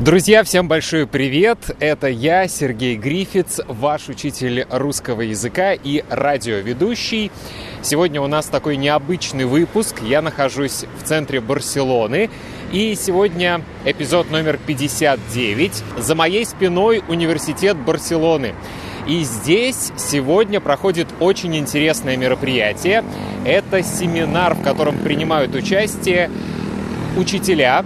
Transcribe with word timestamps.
Друзья, 0.00 0.42
всем 0.42 0.66
большой 0.66 1.06
привет! 1.06 1.70
Это 1.78 2.08
я, 2.08 2.48
Сергей 2.48 2.96
Грифиц, 2.96 3.60
ваш 3.68 4.08
учитель 4.08 4.66
русского 4.68 5.20
языка 5.20 5.72
и 5.72 6.02
радиоведущий. 6.10 7.30
Сегодня 7.80 8.20
у 8.20 8.26
нас 8.26 8.46
такой 8.46 8.76
необычный 8.76 9.44
выпуск. 9.44 10.02
Я 10.02 10.20
нахожусь 10.20 10.84
в 11.00 11.06
центре 11.06 11.40
Барселоны. 11.40 12.28
И 12.72 12.96
сегодня 12.96 13.60
эпизод 13.84 14.32
номер 14.32 14.58
59. 14.66 15.84
За 15.98 16.16
моей 16.16 16.44
спиной 16.44 17.04
университет 17.06 17.76
Барселоны. 17.76 18.52
И 19.06 19.22
здесь 19.22 19.92
сегодня 19.96 20.60
проходит 20.60 21.06
очень 21.20 21.56
интересное 21.56 22.16
мероприятие. 22.16 23.04
Это 23.44 23.84
семинар, 23.84 24.54
в 24.54 24.62
котором 24.64 24.98
принимают 24.98 25.54
участие 25.54 26.32
учителя 27.16 27.84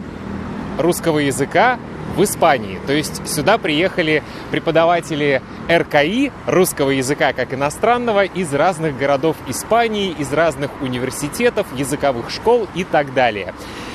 русского 0.78 1.18
языка 1.18 1.78
в 2.16 2.24
Испании. 2.24 2.78
То 2.86 2.92
есть 2.92 3.26
сюда 3.26 3.58
приехали 3.58 4.22
преподаватели 4.50 5.42
РКИ, 5.70 6.32
русского 6.46 6.90
языка 6.90 7.32
как 7.32 7.54
иностранного, 7.54 8.24
из 8.24 8.52
разных 8.52 8.96
городов 8.98 9.36
Испании, 9.46 10.14
из 10.18 10.32
разных 10.32 10.70
университетов, 10.82 11.66
языковых 11.76 12.30
школ 12.30 12.66
и 12.74 12.84
так 12.84 13.14
далее. 13.14 13.54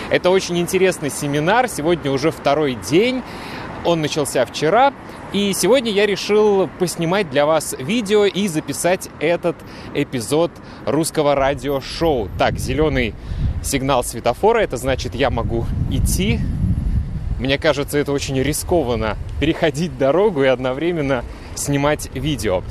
Это 0.09 0.29
очень 0.29 0.59
интересный 0.59 1.09
семинар, 1.09 1.67
сегодня 1.67 2.11
уже 2.11 2.31
второй 2.31 2.75
день. 2.75 3.23
Он 3.85 3.99
начался 3.99 4.45
вчера, 4.45 4.93
и 5.33 5.51
сегодня 5.53 5.91
я 5.91 6.05
решил 6.05 6.69
поснимать 6.79 7.29
для 7.29 7.45
вас 7.45 7.75
видео 7.77 8.25
и 8.25 8.47
записать 8.47 9.09
этот 9.19 9.57
эпизод 9.93 10.51
русского 10.85 11.35
радиошоу. 11.35 12.29
Так, 12.37 12.59
зеленый 12.59 13.13
сигнал 13.61 14.03
светофора, 14.03 14.59
это 14.59 14.77
значит, 14.77 15.15
я 15.15 15.29
могу 15.29 15.65
идти 15.91 16.39
мне 17.39 17.57
кажется, 17.57 17.97
это 17.97 18.11
очень 18.11 18.41
рискованно 18.41 19.17
переходить 19.39 19.97
дорогу 19.97 20.43
и 20.43 20.47
одновременно 20.47 21.23
снимать 21.55 22.09
видео. 22.13 22.63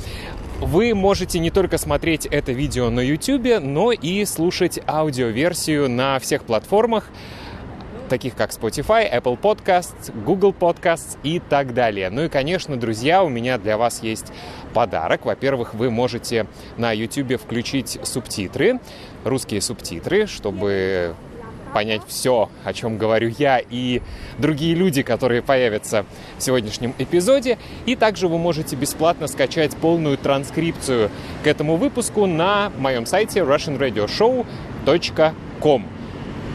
Вы 0.59 0.95
можете 0.95 1.39
не 1.39 1.51
только 1.51 1.77
смотреть 1.77 2.25
это 2.25 2.51
видео 2.53 2.89
на 2.89 3.01
YouTube, 3.01 3.61
но 3.61 3.91
и 3.91 4.23
слушать 4.25 4.79
аудиоверсию 4.87 5.89
на 5.89 6.19
всех 6.19 6.43
платформах, 6.43 7.09
таких 8.07 8.35
как 8.35 8.51
Spotify, 8.51 9.11
Apple 9.11 9.39
Podcasts, 9.39 10.13
Google 10.23 10.53
Podcasts 10.57 11.17
и 11.23 11.39
так 11.39 11.73
далее. 11.73 12.09
Ну 12.09 12.23
и, 12.23 12.29
конечно, 12.29 12.77
друзья, 12.77 13.23
у 13.23 13.29
меня 13.29 13.57
для 13.57 13.77
вас 13.77 14.03
есть 14.03 14.27
подарок. 14.73 15.25
Во-первых, 15.25 15.73
вы 15.73 15.89
можете 15.89 16.47
на 16.77 16.91
YouTube 16.91 17.41
включить 17.41 17.99
субтитры, 18.03 18.79
русские 19.23 19.61
субтитры, 19.61 20.27
чтобы 20.27 21.15
понять 21.73 22.01
все, 22.07 22.49
о 22.63 22.71
чем 22.73 22.97
говорю 22.97 23.29
я 23.37 23.59
и 23.59 24.01
другие 24.37 24.75
люди, 24.75 25.03
которые 25.03 25.41
появятся 25.41 26.05
в 26.37 26.43
сегодняшнем 26.43 26.93
эпизоде. 26.97 27.57
И 27.85 27.95
также 27.95 28.27
вы 28.27 28.37
можете 28.37 28.75
бесплатно 28.75 29.27
скачать 29.27 29.73
полную 29.75 30.17
транскрипцию 30.17 31.09
к 31.43 31.47
этому 31.47 31.77
выпуску 31.77 32.25
на 32.25 32.73
моем 32.77 33.05
сайте 33.05 33.39
russianradioshow.com. 33.39 35.87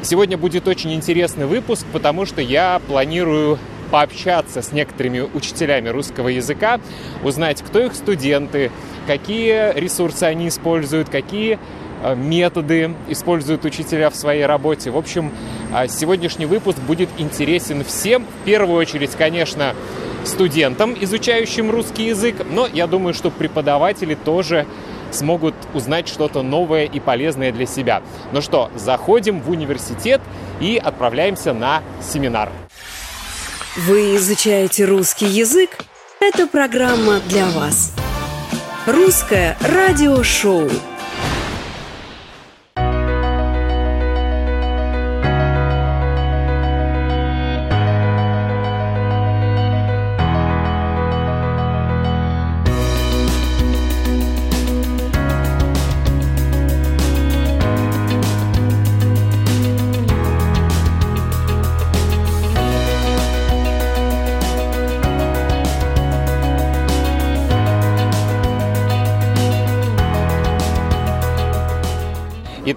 Сегодня 0.02 0.36
будет 0.38 0.68
очень 0.68 0.94
интересный 0.94 1.46
выпуск, 1.46 1.84
потому 1.92 2.24
что 2.24 2.40
я 2.40 2.80
планирую 2.86 3.58
пообщаться 3.90 4.62
с 4.62 4.72
некоторыми 4.72 5.20
учителями 5.20 5.88
русского 5.88 6.28
языка, 6.28 6.80
узнать, 7.24 7.62
кто 7.62 7.80
их 7.80 7.94
студенты, 7.94 8.70
какие 9.06 9.78
ресурсы 9.78 10.24
они 10.24 10.48
используют, 10.48 11.08
какие 11.08 11.58
методы 12.14 12.94
используют 13.08 13.64
учителя 13.64 14.10
в 14.10 14.16
своей 14.16 14.46
работе. 14.46 14.90
В 14.90 14.96
общем, 14.96 15.32
э, 15.74 15.88
сегодняшний 15.88 16.46
выпуск 16.46 16.78
будет 16.78 17.08
интересен 17.18 17.84
всем. 17.84 18.24
В 18.42 18.44
первую 18.44 18.78
очередь, 18.78 19.10
конечно, 19.12 19.74
студентам, 20.24 20.96
изучающим 21.00 21.70
русский 21.70 22.06
язык, 22.06 22.36
но 22.50 22.66
я 22.66 22.86
думаю, 22.86 23.14
что 23.14 23.30
преподаватели 23.30 24.14
тоже 24.14 24.66
смогут 25.10 25.54
узнать 25.74 26.08
что-то 26.08 26.42
новое 26.42 26.84
и 26.84 27.00
полезное 27.00 27.52
для 27.52 27.66
себя. 27.66 28.02
Ну 28.32 28.42
что, 28.42 28.70
заходим 28.76 29.40
в 29.40 29.50
университет 29.50 30.20
и 30.60 30.80
отправляемся 30.82 31.52
на 31.52 31.82
семинар. 32.02 32.50
Вы 33.76 34.16
изучаете 34.16 34.84
русский 34.84 35.26
язык? 35.26 35.70
Это 36.20 36.46
программа 36.46 37.20
для 37.28 37.46
вас. 37.46 37.94
Русское 38.86 39.56
радиошоу. 39.60 40.68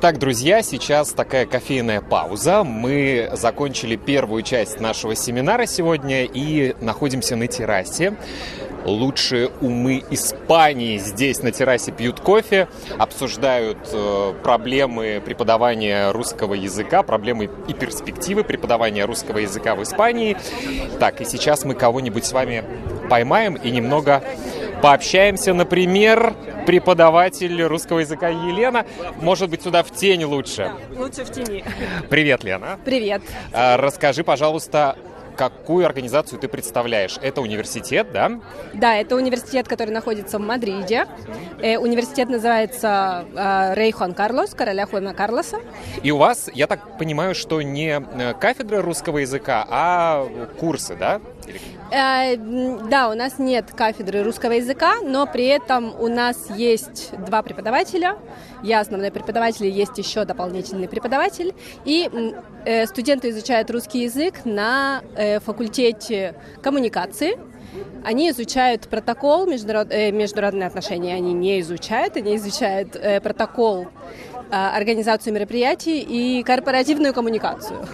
Итак, 0.04 0.18
друзья, 0.18 0.64
сейчас 0.64 1.12
такая 1.12 1.46
кофейная 1.46 2.02
пауза. 2.02 2.64
Мы 2.64 3.30
закончили 3.34 3.96
первую 3.96 4.42
часть 4.42 4.80
нашего 4.80 5.14
семинара 5.14 5.68
сегодня 5.68 6.24
и 6.24 6.76
находимся 6.82 7.36
на 7.36 7.46
террасе. 7.46 8.16
Лучшие 8.84 9.50
умы 9.62 10.04
Испании 10.10 10.98
здесь 10.98 11.44
на 11.44 11.52
террасе 11.52 11.92
пьют 11.92 12.20
кофе, 12.20 12.68
обсуждают 12.98 13.78
э, 13.94 14.34
проблемы 14.42 15.22
преподавания 15.24 16.10
русского 16.10 16.56
языка, 16.56 17.04
проблемы 17.04 17.52
и 17.68 17.74
перспективы 17.76 18.44
преподавания 18.44 19.06
русского 19.06 19.38
языка 19.38 19.76
в 19.76 19.84
Испании. 19.84 20.36
Так, 21.00 21.22
и 21.22 21.26
сейчас 21.26 21.64
мы 21.64 21.76
кого-нибудь 21.76 22.26
с 22.26 22.32
вами 22.32 22.64
поймаем 23.08 23.54
и 23.54 23.70
немного 23.70 24.24
пообщаемся. 24.82 25.54
Например, 25.54 26.34
преподаватель 26.66 27.62
русского 27.64 28.00
языка 28.00 28.30
Елена. 28.30 28.86
Может 29.22 29.50
быть, 29.50 29.62
сюда 29.64 29.84
в 29.84 29.92
тени 29.92 30.24
лучше? 30.24 30.72
Лучше 30.96 31.24
в 31.24 31.32
тени. 31.32 31.64
Привет, 32.10 32.44
Лена. 32.44 32.80
Привет. 32.84 33.22
А, 33.54 33.78
расскажи, 33.78 34.24
пожалуйста, 34.24 34.96
какую 35.42 35.86
организацию 35.86 36.40
ты 36.40 36.48
представляешь? 36.48 37.18
Это 37.22 37.42
университет, 37.42 38.12
да? 38.14 38.40
Да, 38.74 38.96
это 38.96 39.16
университет, 39.16 39.68
который 39.68 39.92
находится 39.92 40.38
в 40.38 40.42
Мадриде. 40.42 41.06
Э, 41.62 41.78
университет 41.78 42.30
называется 42.30 43.26
э, 43.36 43.74
Рей 43.76 43.92
Хуан 43.92 44.14
Карлос, 44.14 44.54
короля 44.54 44.86
Хуана 44.86 45.14
Карлоса. 45.14 45.58
И 46.04 46.12
у 46.12 46.18
вас, 46.18 46.50
я 46.54 46.68
так 46.68 46.98
понимаю, 46.98 47.34
что 47.34 47.62
не 47.62 48.00
э, 48.00 48.34
кафедра 48.40 48.82
русского 48.82 49.20
языка, 49.20 49.66
а 49.70 50.28
курсы, 50.60 50.96
да? 50.96 51.22
Э, 51.92 52.38
да, 52.38 53.10
у 53.10 53.16
нас 53.16 53.40
нет 53.40 53.72
кафедры 53.76 54.24
русского 54.24 54.54
языка, 54.54 55.02
но 55.04 55.28
при 55.28 55.46
этом 55.46 55.94
у 56.00 56.08
нас 56.08 56.50
есть 56.56 57.12
два 57.26 57.42
преподавателя. 57.42 58.18
Я 58.64 58.80
основной 58.80 59.12
преподаватель, 59.12 59.68
есть 59.68 59.98
еще 59.98 60.26
дополнительный 60.26 60.88
преподаватель. 60.88 61.54
И 61.86 62.10
э, 62.66 62.86
студенты 62.86 63.30
изучают 63.30 63.70
русский 63.72 64.04
язык 64.04 64.46
на 64.46 65.02
э, 65.16 65.40
факультете 65.40 66.36
коммуникации. 66.62 67.38
Они 68.04 68.30
изучают 68.32 68.88
протокол 68.88 69.46
международ... 69.46 69.92
э, 69.92 70.12
международные 70.12 70.68
отношения, 70.68 71.16
они 71.16 71.34
не 71.34 71.60
изучают, 71.62 72.18
они 72.18 72.36
изучают 72.36 72.96
э, 72.96 73.22
протокол 73.22 73.88
организацию 74.52 75.34
мероприятий 75.34 76.00
и 76.02 76.44
корпоративную 76.44 77.14
коммуникацию. 77.14 77.86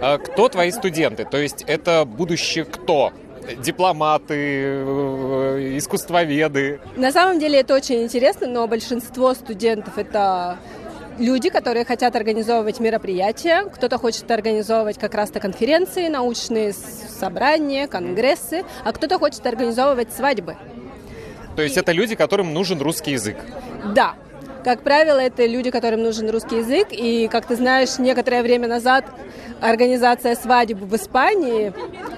А 0.00 0.18
кто 0.18 0.48
твои 0.48 0.70
студенты? 0.70 1.24
То 1.24 1.38
есть 1.38 1.64
это 1.66 2.04
будущее 2.04 2.64
кто? 2.64 3.12
дипломаты, 3.58 4.34
э, 4.36 5.72
искусствоведы. 5.76 6.80
На 6.96 7.12
самом 7.12 7.38
деле 7.38 7.60
это 7.60 7.74
очень 7.74 8.02
интересно, 8.02 8.46
но 8.46 8.66
большинство 8.66 9.34
студентов 9.34 9.98
это 9.98 10.56
люди, 11.18 11.50
которые 11.50 11.84
хотят 11.84 12.16
организовывать 12.16 12.80
мероприятия. 12.80 13.64
Кто-то 13.64 13.98
хочет 13.98 14.30
организовывать 14.30 14.98
как 14.98 15.14
раз-то 15.14 15.40
конференции, 15.40 16.08
научные 16.08 16.72
собрания, 16.72 17.86
конгрессы, 17.86 18.64
а 18.84 18.92
кто-то 18.92 19.18
хочет 19.18 19.46
организовывать 19.46 20.12
свадьбы. 20.12 20.56
То 21.56 21.62
есть 21.62 21.76
это 21.76 21.92
люди, 21.92 22.16
которым 22.16 22.52
нужен 22.52 22.80
русский 22.80 23.12
язык? 23.12 23.36
Да. 23.94 24.14
Как 24.64 24.82
правило, 24.82 25.18
это 25.18 25.44
люди, 25.44 25.70
которым 25.70 26.02
нужен 26.02 26.30
русский 26.30 26.56
язык, 26.56 26.88
и, 26.90 27.28
как 27.28 27.44
ты 27.44 27.54
знаешь, 27.54 27.98
некоторое 27.98 28.42
время 28.42 28.66
назад 28.66 29.04
организация 29.60 30.34
свадьбы 30.36 30.86
в 30.86 30.96
Испании 30.96 31.72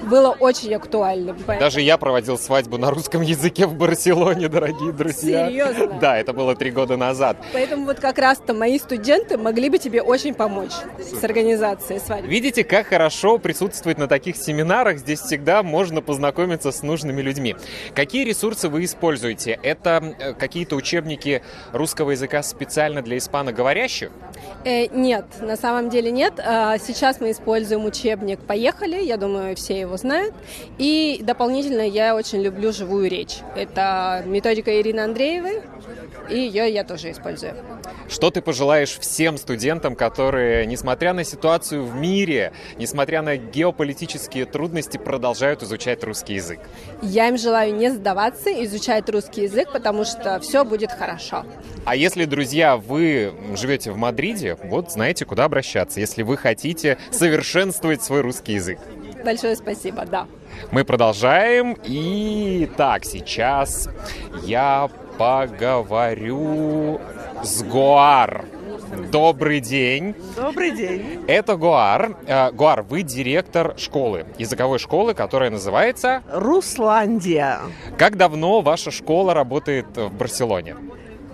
было 0.08 0.30
очень 0.30 0.74
актуальным. 0.74 1.36
Даже 1.58 1.80
я 1.80 1.98
проводил 1.98 2.38
свадьбу 2.38 2.78
на 2.78 2.90
русском 2.90 3.22
языке 3.22 3.66
в 3.66 3.74
Барселоне, 3.74 4.48
дорогие 4.48 4.92
друзья. 4.92 5.48
Серьезно? 5.48 5.98
Да, 6.00 6.16
это 6.16 6.32
было 6.32 6.54
три 6.54 6.70
года 6.70 6.96
назад. 6.96 7.36
Поэтому 7.52 7.86
вот 7.86 7.98
как 7.98 8.18
раз-то 8.18 8.54
мои 8.54 8.78
студенты 8.78 9.36
могли 9.38 9.68
бы 9.68 9.78
тебе 9.78 10.02
очень 10.02 10.34
помочь 10.34 10.72
с 11.00 11.22
организацией 11.24 11.98
свадьбы. 11.98 12.28
Видите, 12.28 12.62
как 12.62 12.86
хорошо 12.86 13.38
присутствовать 13.38 13.98
на 13.98 14.06
таких 14.06 14.36
семинарах. 14.36 14.98
Здесь 14.98 15.20
всегда 15.20 15.62
можно 15.62 16.00
познакомиться 16.00 16.70
с 16.70 16.82
нужными 16.82 17.22
людьми. 17.22 17.56
Какие 17.94 18.24
ресурсы 18.24 18.68
вы 18.68 18.84
используете? 18.84 19.58
Это 19.62 20.14
э, 20.18 20.34
какие-то 20.34 20.76
учебники 20.76 21.42
русского 21.72 22.12
языка 22.12 22.35
специально 22.42 23.02
для 23.02 23.18
испаноговорящих? 23.18 24.10
Э, 24.64 24.86
нет, 24.88 25.24
на 25.40 25.56
самом 25.56 25.90
деле 25.90 26.10
нет. 26.10 26.34
А, 26.38 26.78
сейчас 26.78 27.20
мы 27.20 27.30
используем 27.30 27.84
учебник 27.84 28.40
«Поехали», 28.40 29.02
я 29.02 29.16
думаю, 29.16 29.56
все 29.56 29.80
его 29.80 29.96
знают. 29.96 30.34
И 30.78 31.20
дополнительно 31.22 31.82
я 31.82 32.14
очень 32.14 32.42
люблю 32.42 32.72
живую 32.72 33.08
речь. 33.08 33.38
Это 33.54 34.22
методика 34.26 34.80
Ирины 34.80 35.00
Андреевой, 35.00 35.62
и 36.28 36.38
ее 36.38 36.72
я 36.72 36.84
тоже 36.84 37.10
использую. 37.10 37.54
Что 38.08 38.30
ты 38.30 38.40
пожелаешь 38.40 38.98
всем 38.98 39.36
студентам, 39.36 39.96
которые, 39.96 40.66
несмотря 40.66 41.12
на 41.12 41.24
ситуацию 41.24 41.84
в 41.84 41.94
мире, 41.94 42.52
несмотря 42.78 43.22
на 43.22 43.36
геополитические 43.36 44.46
трудности, 44.46 44.96
продолжают 44.96 45.62
изучать 45.62 46.04
русский 46.04 46.34
язык? 46.34 46.60
Я 47.02 47.28
им 47.28 47.36
желаю 47.36 47.74
не 47.74 47.90
сдаваться, 47.90 48.50
изучать 48.64 49.08
русский 49.10 49.42
язык, 49.42 49.72
потому 49.72 50.04
что 50.04 50.38
все 50.40 50.64
будет 50.64 50.92
хорошо. 50.92 51.44
А 51.84 51.96
если, 51.96 52.25
друзья, 52.26 52.76
вы 52.76 53.32
живете 53.56 53.90
в 53.90 53.96
Мадриде, 53.96 54.56
вот 54.64 54.92
знаете, 54.92 55.24
куда 55.24 55.44
обращаться, 55.44 56.00
если 56.00 56.22
вы 56.22 56.36
хотите 56.36 56.98
совершенствовать 57.10 58.02
свой 58.02 58.20
русский 58.20 58.54
язык. 58.54 58.78
Большое 59.24 59.56
спасибо, 59.56 60.04
да. 60.04 60.26
Мы 60.70 60.84
продолжаем. 60.84 61.76
И 61.84 62.70
так, 62.76 63.04
сейчас 63.04 63.88
я 64.44 64.88
поговорю 65.18 67.00
с 67.42 67.62
Гуар. 67.62 68.44
Добрый 69.10 69.60
день. 69.60 70.14
Добрый 70.36 70.70
день. 70.70 71.24
Это 71.26 71.56
Гуар. 71.56 72.16
Э, 72.26 72.52
Гуар, 72.52 72.82
вы 72.82 73.02
директор 73.02 73.74
школы, 73.76 74.26
языковой 74.38 74.78
школы, 74.78 75.14
которая 75.14 75.50
называется... 75.50 76.22
Русландия. 76.30 77.58
Как 77.98 78.16
давно 78.16 78.60
ваша 78.60 78.90
школа 78.90 79.34
работает 79.34 79.86
в 79.96 80.10
Барселоне? 80.10 80.76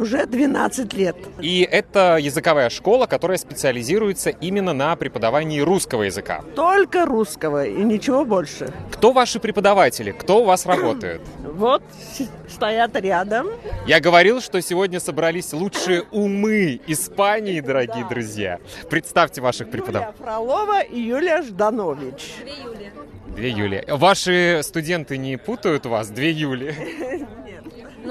Уже 0.02 0.26
12 0.26 0.94
лет. 0.94 1.14
И 1.40 1.62
это 1.70 2.16
языковая 2.16 2.70
школа, 2.70 3.06
которая 3.06 3.38
специализируется 3.38 4.30
именно 4.30 4.72
на 4.72 4.96
преподавании 4.96 5.60
русского 5.60 6.02
языка. 6.02 6.42
Только 6.56 7.06
русского 7.06 7.64
и 7.64 7.84
ничего 7.84 8.24
больше. 8.24 8.72
Кто 8.90 9.12
ваши 9.12 9.38
преподаватели? 9.38 10.10
Кто 10.10 10.40
у 10.40 10.44
вас 10.44 10.66
работает? 10.66 11.20
Вот 11.52 11.82
стоят 12.48 12.96
рядом. 12.96 13.46
Я 13.86 14.00
говорил, 14.00 14.40
что 14.40 14.60
сегодня 14.60 14.98
собрались 14.98 15.52
лучшие 15.52 16.02
умы 16.10 16.80
Испании, 16.88 17.60
дорогие 17.60 18.04
друзья. 18.08 18.58
Представьте 18.90 19.40
ваших 19.40 19.70
преподавателей. 19.70 20.14
Юлия 20.18 20.32
Фролова 20.32 20.80
и 20.80 20.98
Юлия 21.00 21.42
Жданович. 21.42 22.32
Две 22.40 22.52
Юли. 22.64 22.92
Две 23.36 23.50
Юли. 23.50 23.84
Ваши 23.86 24.60
студенты 24.64 25.16
не 25.16 25.36
путают 25.36 25.86
вас? 25.86 26.08
Две 26.08 26.32
Юли. 26.32 26.74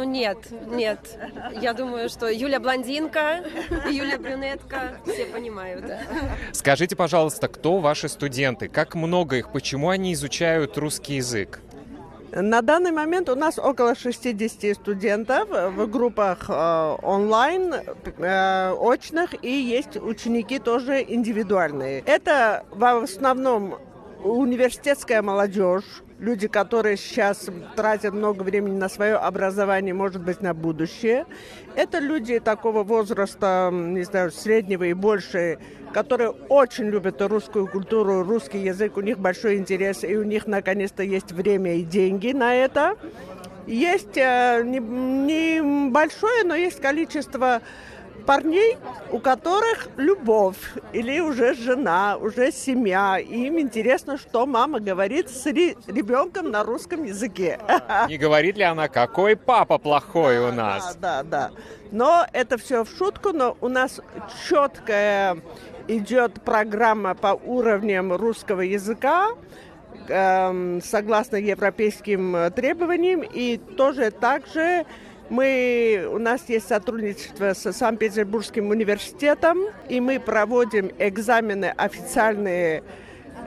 Ну 0.02 0.10
нет, 0.10 0.48
нет. 0.68 1.20
Я 1.62 1.74
думаю, 1.74 2.10
что 2.10 2.28
Юля 2.28 2.60
блондинка, 2.60 3.44
Юля 3.88 4.18
брюнетка, 4.18 4.98
все 5.06 5.28
понимают. 5.28 5.86
Скажите, 6.54 6.96
пожалуйста, 6.96 7.48
кто 7.48 7.78
ваши 7.78 8.10
студенты? 8.10 8.68
Как 8.68 8.96
много 8.96 9.38
их? 9.38 9.52
Почему 9.52 9.90
они 9.90 10.14
изучают 10.14 10.76
русский 10.80 11.18
язык? 11.18 11.60
На 12.32 12.64
данный 12.64 12.92
момент 12.92 13.30
у 13.30 13.36
нас 13.36 13.60
около 13.60 13.94
60 13.94 14.76
студентов 14.76 15.48
в 15.50 15.86
группах 15.86 16.46
э, 16.50 16.98
онлайн, 17.04 17.76
э, 17.76 18.72
очных, 18.72 19.36
и 19.44 19.52
есть 19.52 19.98
ученики 19.98 20.58
тоже 20.58 21.06
индивидуальные. 21.08 22.02
Это 22.08 22.66
в 22.72 23.04
основном 23.04 23.78
университетская 24.24 25.22
молодежь, 25.22 25.84
люди, 26.20 26.48
которые 26.48 26.98
сейчас 26.98 27.50
тратят 27.76 28.14
много 28.14 28.44
времени 28.44 28.78
на 28.78 28.90
свое 28.90 29.16
образование, 29.16 29.94
может 29.94 30.22
быть, 30.22 30.42
на 30.42 30.54
будущее. 30.54 31.26
Это 31.76 32.00
люди 32.00 32.40
такого 32.40 32.84
возраста, 32.84 33.70
не 33.72 34.04
знаю, 34.04 34.32
среднего 34.32 34.84
и 34.84 34.94
больше, 34.94 35.60
которые 35.94 36.30
очень 36.30 36.86
любят 36.86 37.22
русскую 37.22 37.68
культуру, 37.68 38.24
русский 38.24 38.60
язык, 38.60 38.98
у 38.98 39.02
них 39.02 39.20
большой 39.20 39.58
интерес, 39.58 40.04
и 40.04 40.16
у 40.16 40.24
них 40.24 40.48
наконец-то 40.48 41.04
есть 41.04 41.32
время 41.32 41.76
и 41.76 41.84
деньги 41.84 42.32
на 42.32 42.56
это. 42.56 42.96
Есть 43.68 44.18
э, 44.18 44.64
небольшое, 44.64 46.44
но 46.44 46.56
есть 46.56 46.82
количество 46.82 47.62
парней, 48.26 48.78
у 49.12 49.20
которых 49.20 49.90
любовь 49.98 50.74
или 50.94 51.20
уже 51.20 51.54
жена, 51.54 52.18
уже 52.18 52.52
семья. 52.52 53.20
И 53.20 53.48
им 53.48 53.60
интересно, 53.60 54.18
что 54.18 54.46
мама 54.46 54.80
говорит 54.80 55.30
с 55.30 55.46
ребенком 55.46 56.52
на 56.52 56.64
русском 56.64 57.04
языке. 57.04 57.60
Не 58.08 58.18
говорит 58.18 58.58
ли 58.58 58.64
она, 58.64 58.88
какой 58.88 59.36
папа 59.36 59.78
плохой 59.78 60.40
у 60.40 60.52
нас? 60.52 60.96
Да, 60.96 61.24
да, 61.24 61.50
да. 61.50 61.52
Но 61.92 62.26
это 62.32 62.58
все 62.58 62.84
в 62.86 62.90
шутку, 62.98 63.34
но 63.34 63.58
у 63.60 63.68
нас 63.68 64.00
четкая 64.48 65.38
идет 65.88 66.42
программа 66.42 67.16
по 67.16 67.34
уровням 67.34 68.14
русского 68.14 68.62
языка 68.62 69.30
эм, 70.08 70.82
согласно 70.82 71.36
европейским 71.36 72.52
требованиям 72.56 73.22
и 73.22 73.58
тоже 73.58 74.12
также 74.12 74.86
мы, 75.32 76.10
у 76.12 76.20
нас 76.20 76.42
есть 76.50 76.68
сотрудничество 76.68 77.54
с 77.54 77.72
Санкт-Петербургским 77.72 78.70
университетом, 78.70 79.60
и 79.88 80.02
мы 80.02 80.20
проводим 80.20 80.92
экзамены 81.00 81.74
официальные 81.78 82.84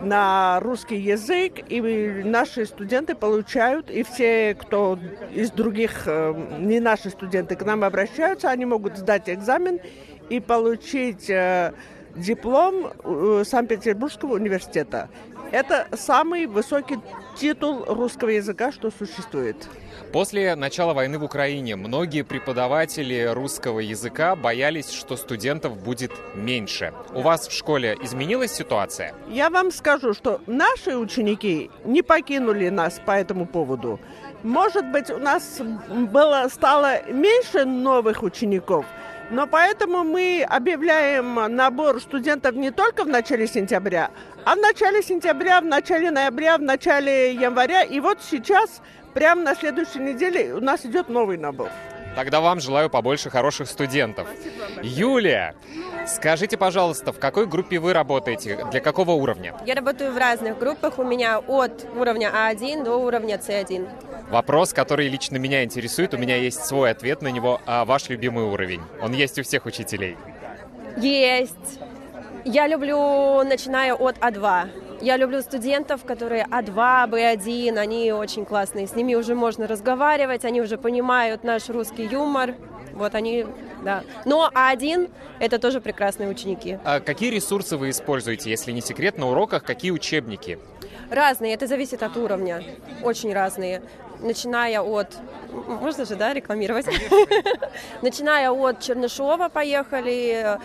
на 0.00 0.60
русский 0.60 0.96
язык, 0.96 1.60
и 1.68 1.80
наши 2.24 2.64
студенты 2.64 3.14
получают, 3.14 3.90
и 3.90 4.02
все, 4.02 4.56
кто 4.58 4.98
из 5.34 5.50
других, 5.50 6.04
э, 6.06 6.34
не 6.58 6.80
наши 6.80 7.10
студенты, 7.10 7.54
к 7.54 7.62
нам 7.62 7.84
обращаются, 7.84 8.48
они 8.48 8.64
могут 8.64 8.96
сдать 8.96 9.28
экзамен 9.28 9.78
и 10.30 10.40
получить 10.40 11.28
э, 11.28 11.74
диплом 12.16 12.92
э, 13.04 13.44
Санкт-Петербургского 13.46 14.34
университета. 14.36 15.10
Это 15.52 15.86
самый 15.92 16.46
высокий 16.46 16.96
титул 17.36 17.84
русского 17.84 18.30
языка, 18.30 18.72
что 18.72 18.90
существует. 18.90 19.68
После 20.14 20.54
начала 20.54 20.94
войны 20.94 21.18
в 21.18 21.24
Украине 21.24 21.74
многие 21.74 22.22
преподаватели 22.22 23.28
русского 23.32 23.80
языка 23.80 24.36
боялись, 24.36 24.92
что 24.92 25.16
студентов 25.16 25.76
будет 25.82 26.12
меньше. 26.36 26.94
У 27.12 27.20
вас 27.20 27.48
в 27.48 27.52
школе 27.52 27.98
изменилась 28.00 28.52
ситуация? 28.52 29.12
Я 29.28 29.50
вам 29.50 29.72
скажу, 29.72 30.14
что 30.14 30.40
наши 30.46 30.96
ученики 30.96 31.68
не 31.84 32.02
покинули 32.02 32.68
нас 32.68 33.00
по 33.04 33.10
этому 33.10 33.44
поводу. 33.44 33.98
Может 34.44 34.86
быть, 34.92 35.10
у 35.10 35.18
нас 35.18 35.60
было, 35.90 36.46
стало 36.48 37.02
меньше 37.10 37.64
новых 37.64 38.22
учеников, 38.22 38.86
но 39.30 39.48
поэтому 39.48 40.04
мы 40.04 40.46
объявляем 40.48 41.56
набор 41.56 42.00
студентов 42.00 42.54
не 42.54 42.70
только 42.70 43.02
в 43.02 43.08
начале 43.08 43.48
сентября, 43.48 44.12
а 44.44 44.54
в 44.54 44.58
начале 44.58 45.02
сентября, 45.02 45.60
в 45.60 45.64
начале 45.64 46.12
ноября, 46.12 46.58
в 46.58 46.62
начале 46.62 47.32
января. 47.34 47.82
И 47.82 47.98
вот 47.98 48.18
сейчас, 48.22 48.80
прямо 49.14 49.42
на 49.42 49.54
следующей 49.54 50.00
неделе, 50.00 50.54
у 50.54 50.60
нас 50.60 50.84
идет 50.84 51.08
новый 51.08 51.38
набор. 51.38 51.70
Тогда 52.14 52.40
вам 52.40 52.60
желаю 52.60 52.90
побольше 52.90 53.28
хороших 53.28 53.68
студентов. 53.68 54.28
Юлия, 54.82 55.54
скажите, 56.06 56.56
пожалуйста, 56.56 57.12
в 57.12 57.18
какой 57.18 57.46
группе 57.46 57.78
вы 57.80 57.92
работаете? 57.92 58.64
Для 58.70 58.80
какого 58.80 59.12
уровня? 59.12 59.54
Я 59.66 59.74
работаю 59.74 60.12
в 60.12 60.16
разных 60.16 60.58
группах. 60.58 60.98
У 60.98 61.04
меня 61.04 61.38
от 61.38 61.86
уровня 61.96 62.30
А1 62.32 62.84
до 62.84 62.96
уровня 62.96 63.36
С1. 63.36 63.88
Вопрос, 64.30 64.72
который 64.72 65.08
лично 65.08 65.38
меня 65.38 65.64
интересует, 65.64 66.14
у 66.14 66.18
меня 66.18 66.36
есть 66.36 66.64
свой 66.64 66.90
ответ 66.90 67.20
на 67.20 67.28
него. 67.28 67.60
А 67.66 67.84
ваш 67.84 68.08
любимый 68.08 68.44
уровень? 68.44 68.82
Он 69.02 69.12
есть 69.12 69.38
у 69.38 69.42
всех 69.42 69.66
учителей? 69.66 70.16
Есть. 70.96 71.80
Я 72.44 72.68
люблю, 72.68 73.42
начиная 73.42 73.94
от 73.94 74.18
А2. 74.18 74.68
Я 75.04 75.18
люблю 75.18 75.42
студентов, 75.42 76.02
которые 76.02 76.46
А2, 76.50 77.10
Б1, 77.10 77.76
они 77.76 78.10
очень 78.12 78.46
классные. 78.46 78.86
С 78.86 78.96
ними 78.96 79.14
уже 79.14 79.34
можно 79.34 79.66
разговаривать, 79.66 80.46
они 80.46 80.62
уже 80.62 80.78
понимают 80.78 81.44
наш 81.44 81.68
русский 81.68 82.04
юмор. 82.04 82.54
Вот 82.94 83.14
они, 83.14 83.44
да. 83.82 84.02
Но 84.24 84.50
А1— 84.54 85.10
это 85.40 85.58
тоже 85.58 85.82
прекрасные 85.82 86.30
ученики. 86.30 86.78
А 86.84 87.00
какие 87.00 87.30
ресурсы 87.30 87.76
вы 87.76 87.90
используете, 87.90 88.48
если 88.48 88.72
не 88.72 88.80
секрет, 88.80 89.18
на 89.18 89.28
уроках? 89.28 89.62
Какие 89.62 89.90
учебники? 89.90 90.58
Разные, 91.10 91.52
это 91.52 91.66
зависит 91.66 92.02
от 92.02 92.16
уровня. 92.16 92.64
Очень 93.02 93.34
разные. 93.34 93.82
Начиная 94.20 94.80
от... 94.80 95.16
Можно 95.52 96.04
же, 96.04 96.16
да, 96.16 96.32
рекламировать? 96.34 96.86
Начиная 98.02 98.50
от 98.50 98.80
Чернышова 98.80 99.48
поехали. 99.48 100.58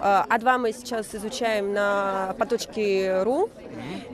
А2 0.00 0.58
мы 0.58 0.72
сейчас 0.72 1.14
изучаем 1.14 1.72
на 1.72 2.34
поточке 2.38 3.22
РУ. 3.22 3.48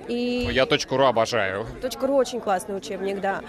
И... 0.07 0.49
Я 0.53 0.67
точку 0.67 0.97
РУ 0.97 1.07
обожаю. 1.07 1.67
Точка 1.83 2.07
РУ 2.07 2.15
очень 2.15 2.41
классный 2.41 2.77
учебник, 2.77 3.21
да. 3.21 3.43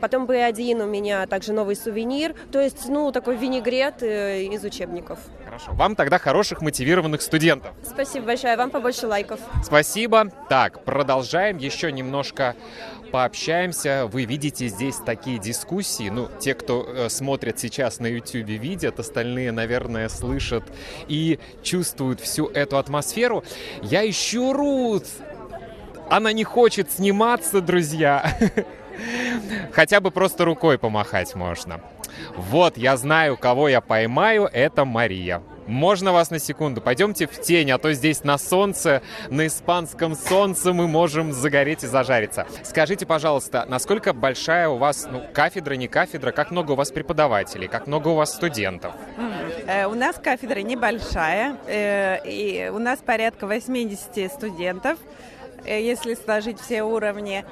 Потом 0.00 0.26
B1 0.26 0.82
у 0.82 0.86
меня 0.86 1.26
также 1.26 1.52
новый 1.52 1.74
сувенир. 1.74 2.34
То 2.52 2.60
есть, 2.60 2.88
ну, 2.88 3.10
такой 3.10 3.36
винегрет 3.36 4.02
э, 4.02 4.42
из 4.44 4.64
учебников. 4.64 5.18
Хорошо. 5.44 5.72
Вам 5.72 5.94
тогда 5.96 6.18
хороших 6.18 6.60
мотивированных 6.60 7.22
студентов. 7.22 7.72
Спасибо 7.82 8.26
большое. 8.26 8.56
Вам 8.56 8.70
побольше 8.70 9.06
лайков. 9.06 9.40
Спасибо. 9.64 10.32
Так, 10.48 10.84
продолжаем. 10.84 11.58
Еще 11.58 11.92
немножко 11.92 12.56
пообщаемся. 13.14 14.08
Вы 14.10 14.24
видите 14.24 14.66
здесь 14.66 14.96
такие 14.96 15.38
дискуссии. 15.38 16.08
Ну, 16.08 16.28
те, 16.40 16.52
кто 16.52 16.84
э, 16.84 17.08
смотрит 17.08 17.60
сейчас 17.60 18.00
на 18.00 18.08
YouTube, 18.08 18.48
видят, 18.48 18.98
остальные, 18.98 19.52
наверное, 19.52 20.08
слышат 20.08 20.64
и 21.06 21.38
чувствуют 21.62 22.18
всю 22.18 22.48
эту 22.48 22.76
атмосферу. 22.76 23.44
Я 23.82 24.04
ищу 24.10 24.52
Рут. 24.52 25.04
Она 26.10 26.32
не 26.32 26.42
хочет 26.42 26.90
сниматься, 26.90 27.60
друзья. 27.60 28.36
Хотя 29.72 30.00
бы 30.00 30.10
просто 30.10 30.44
рукой 30.44 30.76
помахать 30.76 31.36
можно. 31.36 31.82
Вот, 32.34 32.76
я 32.76 32.96
знаю, 32.96 33.36
кого 33.36 33.68
я 33.68 33.80
поймаю, 33.80 34.50
это 34.52 34.84
Мария. 34.84 35.40
Можно 35.66 36.12
вас 36.12 36.30
на 36.30 36.38
секунду? 36.38 36.80
Пойдемте 36.80 37.26
в 37.26 37.40
тень, 37.40 37.70
а 37.70 37.78
то 37.78 37.92
здесь 37.92 38.24
на 38.24 38.38
солнце, 38.38 39.02
на 39.30 39.46
испанском 39.46 40.14
солнце 40.14 40.72
мы 40.72 40.88
можем 40.88 41.32
загореть 41.32 41.84
и 41.84 41.86
зажариться. 41.86 42.46
Скажите, 42.62 43.06
пожалуйста, 43.06 43.64
насколько 43.68 44.12
большая 44.12 44.68
у 44.68 44.76
вас 44.76 45.06
ну, 45.10 45.22
кафедра, 45.32 45.74
не 45.74 45.88
кафедра, 45.88 46.32
как 46.32 46.50
много 46.50 46.72
у 46.72 46.74
вас 46.74 46.90
преподавателей, 46.90 47.68
как 47.68 47.86
много 47.86 48.08
у 48.08 48.14
вас 48.14 48.34
студентов? 48.34 48.92
Э, 49.66 49.86
у 49.86 49.94
нас 49.94 50.16
кафедра 50.16 50.60
небольшая, 50.60 51.56
э, 51.66 52.18
и 52.26 52.70
у 52.70 52.78
нас 52.78 52.98
порядка 52.98 53.46
80 53.46 54.30
студентов, 54.30 54.98
э, 55.64 55.80
если 55.80 56.14
сложить 56.14 56.60
все 56.60 56.82
уровни 56.82 57.44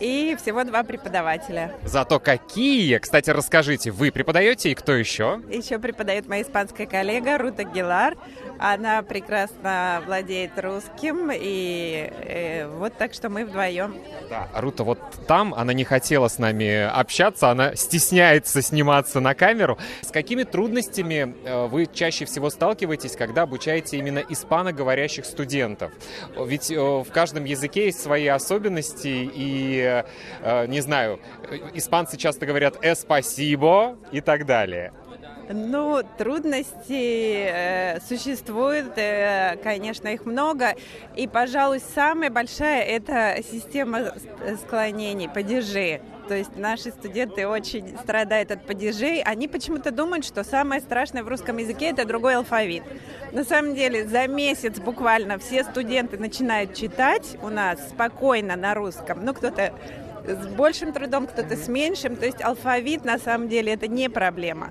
и 0.00 0.36
всего 0.36 0.64
два 0.64 0.82
преподавателя. 0.82 1.72
Зато 1.84 2.18
какие! 2.20 2.98
Кстати, 2.98 3.30
расскажите, 3.30 3.90
вы 3.90 4.10
преподаете 4.10 4.70
и 4.70 4.74
кто 4.74 4.92
еще? 4.92 5.40
Еще 5.50 5.78
преподает 5.78 6.28
моя 6.28 6.42
испанская 6.42 6.86
коллега 6.86 7.38
Рута 7.38 7.64
Гилар. 7.64 8.16
Она 8.58 9.02
прекрасно 9.02 10.02
владеет 10.06 10.58
русским, 10.58 11.30
и 11.32 12.10
э, 12.24 12.66
вот 12.68 12.94
так 12.98 13.14
что 13.14 13.28
мы 13.28 13.44
вдвоем. 13.44 13.96
Да, 14.28 14.48
Рута 14.54 14.82
вот 14.84 14.98
там, 15.26 15.54
она 15.54 15.72
не 15.72 15.84
хотела 15.84 16.28
с 16.28 16.38
нами 16.38 16.82
общаться, 16.82 17.50
она 17.50 17.76
стесняется 17.76 18.60
сниматься 18.62 19.20
на 19.20 19.34
камеру. 19.34 19.78
С 20.02 20.10
какими 20.10 20.42
трудностями 20.42 21.34
э, 21.44 21.66
вы 21.66 21.86
чаще 21.92 22.24
всего 22.24 22.50
сталкиваетесь, 22.50 23.16
когда 23.16 23.42
обучаете 23.42 23.96
именно 23.98 24.22
испаноговорящих 24.28 25.24
студентов? 25.24 25.92
Ведь 26.36 26.70
э, 26.70 26.76
в 26.76 27.06
каждом 27.12 27.44
языке 27.44 27.86
есть 27.86 28.00
свои 28.00 28.26
особенности, 28.26 29.30
и, 29.32 29.87
не 30.66 30.80
знаю, 30.80 31.20
э, 31.50 31.56
испанцы 31.74 32.16
часто 32.16 32.46
говорят 32.46 32.76
«эспасибо» 32.82 33.96
и 34.12 34.20
так 34.20 34.46
далее. 34.46 34.92
Ну, 35.50 36.02
трудности 36.18 37.46
э, 37.48 38.00
существуют, 38.00 38.92
э, 38.96 39.56
конечно, 39.62 40.08
их 40.08 40.26
много. 40.26 40.74
И, 41.16 41.26
пожалуй, 41.26 41.80
самая 41.94 42.30
большая– 42.30 42.82
это 42.84 43.42
система 43.50 44.12
склонений, 44.62 45.28
падежи. 45.28 46.02
То 46.28 46.34
есть 46.34 46.56
наши 46.56 46.90
студенты 46.90 47.48
очень 47.48 47.96
страдают 47.98 48.50
от 48.50 48.66
падежей. 48.66 49.22
Они 49.22 49.48
почему-то 49.48 49.90
думают, 49.90 50.26
что 50.26 50.44
самое 50.44 50.82
страшное 50.82 51.22
в 51.22 51.28
русском 51.28 51.56
языке– 51.56 51.86
это 51.90 52.04
другой 52.04 52.36
алфавит. 52.36 52.82
На 53.32 53.44
самом 53.44 53.74
деле 53.74 54.06
за 54.06 54.26
месяц 54.26 54.78
буквально 54.78 55.38
все 55.38 55.64
студенты 55.64 56.18
начинают 56.18 56.74
читать 56.74 57.38
у 57.42 57.48
нас 57.48 57.78
спокойно 57.88 58.56
на 58.56 58.74
русском. 58.74 59.24
Ну, 59.24 59.32
кто-то 59.32 59.72
с 60.26 60.46
большим 60.48 60.92
трудом, 60.92 61.26
кто-то 61.26 61.56
с 61.56 61.68
меньшим. 61.68 62.16
То 62.16 62.26
есть 62.26 62.42
алфавит 62.42 63.06
на 63.06 63.18
самом 63.18 63.48
деле 63.48 63.72
это 63.72 63.88
не 63.88 64.10
проблема. 64.10 64.70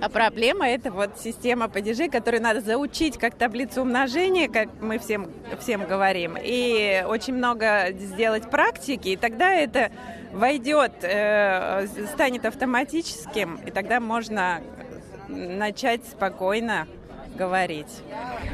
А 0.00 0.08
проблема 0.08 0.68
это 0.68 0.90
вот 0.90 1.18
система 1.18 1.68
падежей, 1.68 2.08
которую 2.08 2.42
надо 2.42 2.60
заучить 2.60 3.18
как 3.18 3.34
таблицу 3.34 3.82
умножения, 3.82 4.48
как 4.48 4.68
мы 4.80 4.98
всем, 4.98 5.30
всем 5.60 5.86
говорим, 5.86 6.36
и 6.40 7.04
очень 7.06 7.34
много 7.34 7.92
сделать 7.92 8.50
практики, 8.50 9.08
и 9.08 9.16
тогда 9.16 9.52
это 9.54 9.90
войдет, 10.32 10.92
э, 11.02 11.86
станет 12.12 12.44
автоматическим, 12.44 13.58
и 13.66 13.70
тогда 13.70 14.00
можно 14.00 14.60
начать 15.28 16.04
спокойно 16.06 16.86
говорить. 17.36 18.02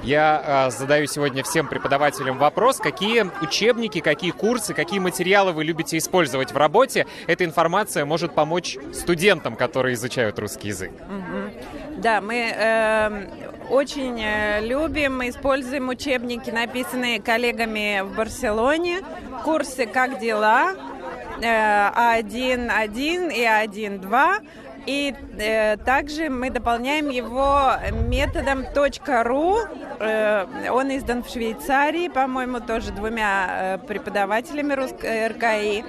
Я 0.03 0.67
э, 0.67 0.71
задаю 0.71 1.07
сегодня 1.07 1.43
всем 1.43 1.69
преподавателям 1.69 2.39
вопрос, 2.39 2.79
какие 2.79 3.27
учебники, 3.41 4.01
какие 4.01 4.33
курсы, 4.33 4.75
какие 4.75 4.99
материалы 4.99 5.53
вы 5.53 5.65
любите 5.65 5.97
использовать 5.97 6.53
в 6.53 6.57
работе. 6.57 7.07
Эта 7.27 7.45
информация 7.45 8.05
может 8.05 8.35
помочь 8.35 8.77
студентам, 8.93 9.57
которые 9.57 9.95
изучают 9.95 10.39
русский 10.39 10.69
язык. 10.69 10.91
Угу. 10.91 12.01
Да, 12.03 12.21
мы 12.21 12.53
э, 12.55 13.27
очень 13.71 14.21
э, 14.21 14.61
любим, 14.67 15.23
используем 15.29 15.89
учебники, 15.89 16.51
написанные 16.51 17.21
коллегами 17.21 18.03
в 18.03 18.17
Барселоне, 18.17 19.01
курсы 19.45 19.87
«Как 19.87 20.19
дела?», 20.19 20.75
А1.1 21.41 23.35
и 23.35 23.43
А1.2. 23.43 24.43
И 24.87 25.15
э, 25.39 25.77
также 25.77 26.29
мы 26.29 26.51
дополняем 26.51 27.09
его 27.09 27.73
методом 28.09 28.63
.ru. 28.63 29.59
Э, 30.01 30.71
он 30.71 30.97
издан 30.97 31.23
в 31.23 31.29
Швейцарии, 31.29 32.09
по-моему, 32.09 32.61
тоже 32.61 32.93
двумя 32.93 33.47
э, 33.49 33.79
преподавателями 33.87 34.73
русской 34.73 35.07
э, 35.07 35.29
РКИ. 35.29 35.85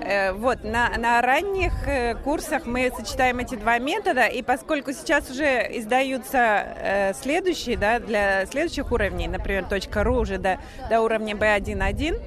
Э, 0.00 0.32
вот, 0.32 0.64
на, 0.64 0.90
на 0.96 1.20
ранних 1.20 1.72
э, 1.86 2.14
курсах 2.14 2.66
мы 2.66 2.90
сочетаем 2.96 3.38
эти 3.38 3.56
два 3.56 3.78
метода, 3.78 4.26
и 4.26 4.42
поскольку 4.42 4.92
сейчас 4.92 5.30
уже 5.30 5.66
издаются 5.70 6.38
э, 6.38 7.14
следующие, 7.14 7.76
да, 7.76 7.98
для 7.98 8.46
следующих 8.46 8.90
уровней, 8.92 9.28
например, 9.28 9.64
.ru 9.64 10.20
уже 10.20 10.38
до, 10.38 10.58
до 10.88 11.00
уровня 11.00 11.34
B1.1, 11.34 12.20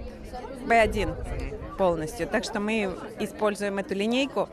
B1 0.68 1.47
полностью, 1.77 2.27
так 2.27 2.43
что 2.43 2.60
мы 2.60 2.96
используем 3.19 3.77
эту 3.77 3.93
линейку 3.96 4.50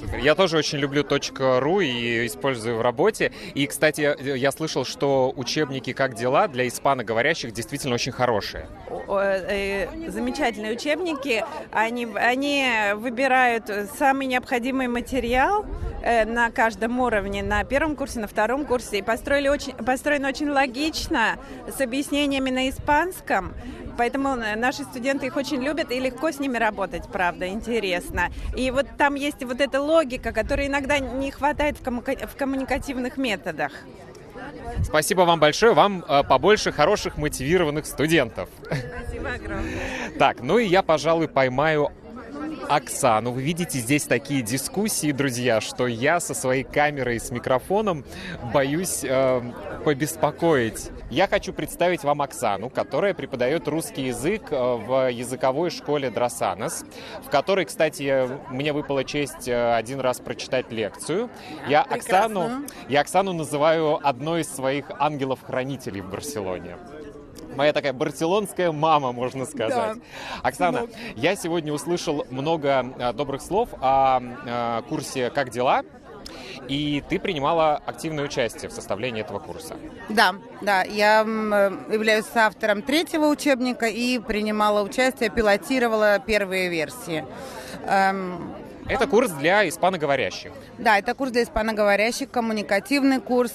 Супер. 0.00 0.18
Я 0.18 0.34
тоже 0.34 0.58
очень 0.58 0.78
люблю 0.78 1.04
.ру 1.04 1.80
и 1.80 2.26
использую 2.26 2.78
в 2.78 2.82
работе. 2.82 3.32
И, 3.54 3.66
кстати, 3.66 4.16
я 4.36 4.52
слышал, 4.52 4.84
что 4.84 5.32
учебники 5.34 5.92
«Как 5.92 6.14
дела» 6.14 6.48
для 6.48 6.68
испаноговорящих 6.68 7.52
действительно 7.52 7.94
очень 7.94 8.12
хорошие. 8.12 8.68
Э, 9.08 10.10
замечательные 10.10 10.74
учебники. 10.74 11.44
Они, 11.72 12.06
они 12.14 12.66
выбирают 12.94 13.70
самый 13.98 14.26
необходимый 14.26 14.88
материал 14.88 15.64
э, 16.02 16.24
на 16.24 16.50
каждом 16.50 17.00
уровне, 17.00 17.42
на 17.42 17.64
первом 17.64 17.96
курсе, 17.96 18.20
на 18.20 18.26
втором 18.26 18.66
курсе. 18.66 18.98
И 18.98 19.02
построили 19.02 19.48
очень, 19.48 19.74
построено 19.74 20.28
очень 20.28 20.50
логично, 20.50 21.38
с 21.66 21.80
объяснениями 21.80 22.50
на 22.50 22.68
испанском. 22.68 23.54
Поэтому 23.96 24.36
э, 24.36 24.56
наши 24.56 24.82
студенты 24.84 25.26
их 25.26 25.36
очень 25.36 25.62
любят 25.62 25.90
и 25.90 26.00
легко 26.00 26.30
с 26.30 26.38
ними 26.38 26.58
работать, 26.58 27.04
правда, 27.10 27.48
интересно. 27.48 28.30
И 28.56 28.70
вот 28.70 28.86
там 28.96 29.14
есть 29.14 29.42
вот 29.44 29.60
эта 29.60 29.80
логика, 29.80 30.32
которой 30.32 30.66
иногда 30.66 30.98
не 30.98 31.30
хватает 31.30 31.78
в, 31.78 31.82
коммука- 31.82 32.26
в 32.26 32.36
коммуникативных 32.36 33.16
методах. 33.16 33.72
Спасибо 34.82 35.22
вам 35.22 35.40
большое, 35.40 35.74
вам 35.74 36.04
э, 36.06 36.22
побольше 36.24 36.72
хороших 36.72 37.16
мотивированных 37.16 37.86
студентов. 37.86 38.48
Спасибо 38.64 39.30
огромное. 39.32 39.72
Так, 40.18 40.42
ну 40.42 40.58
и 40.58 40.66
я, 40.66 40.82
пожалуй, 40.82 41.28
поймаю 41.28 41.90
Оксану. 42.68 43.32
Вы 43.32 43.42
видите 43.42 43.78
здесь 43.78 44.04
такие 44.04 44.42
дискуссии, 44.42 45.12
друзья, 45.12 45.60
что 45.60 45.86
я 45.86 46.20
со 46.20 46.34
своей 46.34 46.64
камерой 46.64 47.20
с 47.20 47.30
микрофоном 47.30 48.04
боюсь 48.52 49.00
э, 49.02 49.42
побеспокоить. 49.84 50.90
Я 51.14 51.28
хочу 51.28 51.52
представить 51.52 52.02
вам 52.02 52.22
Оксану, 52.22 52.70
которая 52.70 53.14
преподает 53.14 53.68
русский 53.68 54.06
язык 54.06 54.48
э, 54.50 54.56
в 54.56 55.12
языковой 55.12 55.70
школе 55.70 56.10
Дросанос, 56.10 56.84
в 57.24 57.30
которой, 57.30 57.66
кстати, 57.66 58.28
мне 58.50 58.72
выпала 58.72 59.04
честь 59.04 59.46
э, 59.46 59.74
один 59.76 60.00
раз 60.00 60.18
прочитать 60.18 60.72
лекцию. 60.72 61.30
Я 61.68 61.82
Оксану, 61.82 62.64
я 62.88 63.02
Оксану 63.02 63.32
называю 63.32 64.04
одной 64.04 64.40
из 64.40 64.52
своих 64.52 64.86
ангелов-хранителей 64.98 66.00
в 66.00 66.10
Барселоне 66.10 66.78
моя 67.54 67.72
такая 67.72 67.92
барселонская 67.92 68.72
мама, 68.72 69.12
можно 69.12 69.46
сказать. 69.46 69.96
Да. 69.96 70.02
Оксана, 70.42 70.80
ну... 70.80 70.88
я 71.14 71.36
сегодня 71.36 71.72
услышал 71.72 72.26
много 72.30 72.92
э, 72.98 73.12
добрых 73.12 73.40
слов 73.40 73.68
о 73.80 74.82
курсе 74.88 75.30
«Как 75.30 75.50
дела?». 75.50 75.84
И 76.68 77.02
ты 77.08 77.18
принимала 77.18 77.80
активное 77.86 78.24
участие 78.24 78.68
в 78.68 78.72
составлении 78.72 79.22
этого 79.22 79.38
курса. 79.38 79.76
Да, 80.08 80.34
да, 80.60 80.82
я 80.82 81.20
являюсь 81.20 82.26
автором 82.34 82.82
третьего 82.82 83.26
учебника 83.26 83.86
и 83.86 84.18
принимала 84.18 84.82
участие, 84.82 85.30
пилотировала 85.30 86.18
первые 86.18 86.68
версии. 86.68 87.24
Эм, 87.86 88.54
это 88.86 89.06
курс 89.06 89.30
для 89.30 89.66
испаноговорящих. 89.68 90.52
Да, 90.78 90.98
это 90.98 91.14
курс 91.14 91.30
для 91.32 91.42
испаноговорящих, 91.42 92.30
коммуникативный 92.30 93.20
курс, 93.20 93.52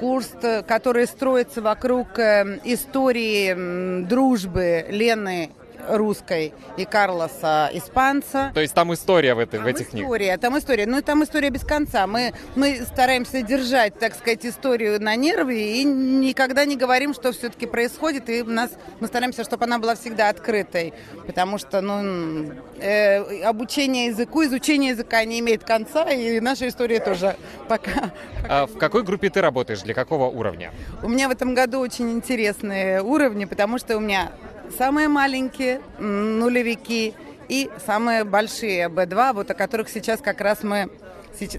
курс, 0.00 0.30
э, 0.42 0.62
который 0.62 1.06
строится 1.06 1.62
вокруг 1.62 2.18
э, 2.18 2.58
истории 2.64 4.02
дружбы 4.04 4.86
Лены 4.88 5.50
русской 5.88 6.54
и 6.76 6.84
Карлоса 6.84 7.70
испанца. 7.72 8.50
То 8.54 8.60
есть 8.60 8.74
там 8.74 8.92
история 8.94 9.34
в, 9.34 9.38
этой, 9.38 9.56
там 9.56 9.64
в 9.64 9.66
этих 9.66 9.90
книгах? 9.90 10.08
история, 10.08 10.36
там 10.38 10.58
история. 10.58 10.86
Ну, 10.86 11.02
там 11.02 11.24
история 11.24 11.50
без 11.50 11.62
конца. 11.62 12.06
Мы, 12.06 12.32
мы 12.54 12.84
стараемся 12.84 13.42
держать, 13.42 13.98
так 13.98 14.14
сказать, 14.14 14.44
историю 14.46 15.00
на 15.02 15.16
нерве 15.16 15.80
и 15.80 15.84
никогда 15.84 16.64
не 16.64 16.76
говорим, 16.76 17.14
что 17.14 17.32
все-таки 17.32 17.66
происходит. 17.66 18.28
И 18.28 18.42
у 18.42 18.46
нас, 18.46 18.70
мы 19.00 19.06
стараемся, 19.06 19.44
чтобы 19.44 19.64
она 19.64 19.78
была 19.78 19.94
всегда 19.94 20.28
открытой. 20.28 20.94
Потому 21.26 21.58
что, 21.58 21.80
ну, 21.80 22.52
э, 22.80 23.42
обучение 23.42 24.06
языку, 24.06 24.44
изучение 24.44 24.90
языка 24.90 25.24
не 25.24 25.40
имеет 25.40 25.64
конца, 25.64 26.10
и 26.10 26.40
наша 26.40 26.68
история 26.68 27.00
тоже 27.00 27.36
пока... 27.68 28.12
А 28.48 28.66
в 28.66 28.76
какой 28.76 29.02
группе 29.02 29.30
ты 29.30 29.40
работаешь? 29.40 29.82
Для 29.82 29.94
какого 29.94 30.26
уровня? 30.26 30.72
У 31.02 31.08
меня 31.08 31.28
в 31.28 31.32
этом 31.32 31.54
году 31.54 31.80
очень 31.80 32.10
интересные 32.10 33.02
уровни, 33.02 33.44
потому 33.44 33.78
что 33.78 33.96
у 33.96 34.00
меня 34.00 34.32
самые 34.76 35.08
маленькие 35.08 35.80
нулевики 35.98 37.14
и 37.48 37.70
самые 37.86 38.24
большие 38.24 38.88
Б2, 38.88 39.32
вот 39.34 39.50
о 39.50 39.54
которых 39.54 39.88
сейчас 39.88 40.20
как 40.20 40.40
раз 40.40 40.62
мы 40.62 40.90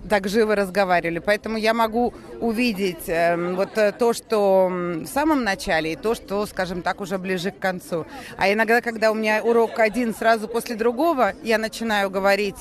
так 0.10 0.28
живо 0.28 0.56
разговаривали. 0.56 1.20
Поэтому 1.20 1.58
я 1.58 1.74
могу 1.74 2.14
увидеть 2.40 3.08
э, 3.08 3.36
вот 3.56 3.78
э, 3.78 3.92
то, 3.92 4.14
что 4.14 4.68
в 4.70 5.08
самом 5.08 5.44
начале, 5.44 5.94
и 5.94 5.96
то, 5.96 6.16
что, 6.16 6.46
скажем 6.46 6.82
так, 6.82 7.02
уже 7.02 7.18
ближе 7.18 7.52
к 7.52 7.60
концу. 7.60 8.06
А 8.38 8.52
иногда, 8.52 8.82
когда 8.82 9.12
у 9.12 9.16
меня 9.16 9.42
урок 9.44 9.80
один 9.80 10.14
сразу 10.14 10.48
после 10.48 10.76
другого, 10.76 11.34
я 11.44 11.58
начинаю 11.58 12.10
говорить 12.10 12.58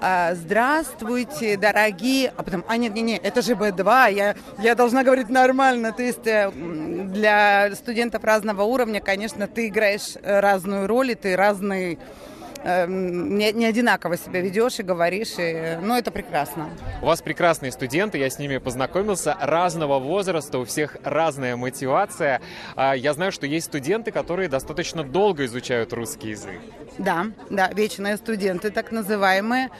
а, 0.00 0.34
здравствуйте, 0.36 1.56
дорогие, 1.56 2.32
а 2.36 2.44
потом, 2.44 2.64
а 2.68 2.76
нет, 2.76 2.94
нет, 2.94 3.04
нет, 3.04 3.20
это 3.24 3.42
же 3.42 3.54
Б2, 3.54 4.12
я, 4.12 4.36
я 4.60 4.76
должна 4.76 5.02
говорить 5.02 5.28
нормально, 5.28 5.92
то 5.92 6.04
есть 6.04 6.24
э, 6.24 6.52
для 6.52 7.74
студентов 7.74 8.22
разного 8.22 8.62
уровня, 8.62 9.00
конечно, 9.00 9.48
ты 9.48 9.66
играешь 9.66 10.14
э, 10.22 10.38
разную 10.38 10.86
роль, 10.86 11.10
и 11.10 11.14
ты 11.16 11.34
разный 11.34 11.98
эм, 12.68 13.38
не, 13.38 13.52
не 13.52 13.66
одинаково 13.66 14.16
себя 14.16 14.40
ведешь 14.40 14.78
и 14.78 14.82
говоришь, 14.82 15.34
и, 15.38 15.78
ну, 15.82 15.96
это 15.96 16.10
прекрасно. 16.10 16.68
У 17.02 17.06
вас 17.06 17.22
прекрасные 17.22 17.72
студенты, 17.72 18.18
я 18.18 18.28
с 18.28 18.38
ними 18.38 18.58
познакомился, 18.58 19.36
разного 19.40 19.98
возраста, 19.98 20.58
у 20.58 20.64
всех 20.64 20.96
разная 21.02 21.56
мотивация. 21.56 22.40
А, 22.76 22.94
я 22.94 23.14
знаю, 23.14 23.32
что 23.32 23.46
есть 23.46 23.66
студенты, 23.66 24.10
которые 24.10 24.48
достаточно 24.48 25.02
долго 25.02 25.44
изучают 25.46 25.92
русский 25.92 26.30
язык. 26.30 26.60
Да, 26.98 27.26
да, 27.50 27.70
вечные 27.72 28.16
студенты, 28.16 28.70
так 28.70 28.92
называемые. 28.92 29.70